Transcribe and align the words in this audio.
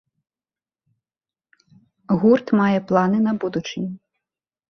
Гурт 2.23 2.45
мае 2.61 2.79
планы 2.93 3.17
на 3.27 3.33
будучыню. 3.43 3.91